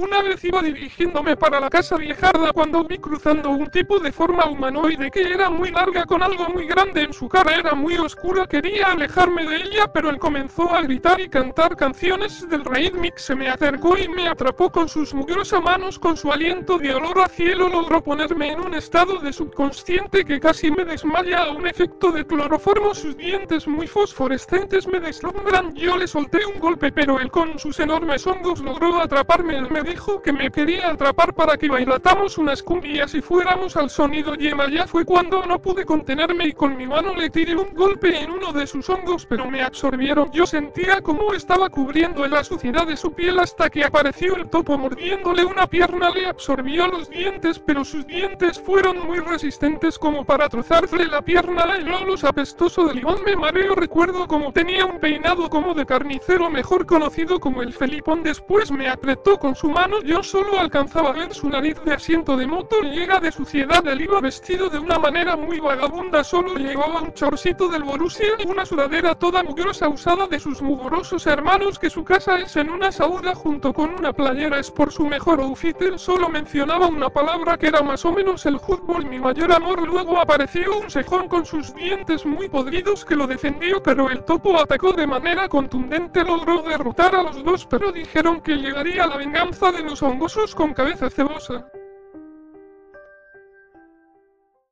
[0.00, 4.46] Una vez iba dirigiéndome para la casa viejarda cuando vi cruzando un tipo de forma
[4.46, 8.46] humanoide que era muy larga con algo muy grande en su cara, era muy oscura,
[8.46, 13.34] quería alejarme de ella, pero él comenzó a gritar y cantar canciones del Mix, se
[13.34, 17.28] me acercó y me atrapó con sus mugrosas manos, con su aliento de olor a
[17.28, 17.68] cielo.
[17.68, 22.24] Logró ponerme en un estado de subconsciente que casi me desmaya a un efecto de
[22.24, 27.58] cloroformo, sus dientes muy fosforescentes me deslumbran, yo le solté un golpe pero él con
[27.58, 29.56] sus enormes hongos logró atraparme,
[29.88, 34.68] dijo que me quería atrapar para que bailatamos unas cumbias y fuéramos al sonido yema.
[34.68, 38.30] Ya fue cuando no pude contenerme y con mi mano le tiré un golpe en
[38.30, 40.30] uno de sus hongos, pero me absorbieron.
[40.30, 44.76] Yo sentía como estaba cubriendo la suciedad de su piel hasta que apareció el topo
[44.76, 46.10] mordiéndole una pierna.
[46.10, 51.64] Le absorbió los dientes, pero sus dientes fueron muy resistentes como para trozarle la pierna.
[51.78, 53.74] El los apestoso de limón me mareo.
[53.74, 58.22] Recuerdo como tenía un peinado como de carnicero, mejor conocido como el Felipón.
[58.22, 62.36] Después me apretó con su mano yo solo alcanzaba a ver su nariz de asiento
[62.36, 63.86] de moto llega de suciedad.
[63.86, 68.48] Él iba vestido de una manera muy vagabunda, solo llevaba un chorcito del Borussia y
[68.48, 72.90] una sudadera toda mugrosa usada de sus mugrosos hermanos que su casa es en una
[72.90, 75.76] sauda junto con una playera es por su mejor outfit.
[75.96, 79.86] Solo mencionaba una palabra que era más o menos el fútbol, mi mayor amor.
[79.86, 84.58] Luego apareció un sejón con sus dientes muy podridos que lo defendió, pero el topo
[84.58, 89.67] atacó de manera contundente, logró derrotar a los dos, pero dijeron que llegaría la venganza
[89.72, 91.70] de los hongosos con cabeza cebosa.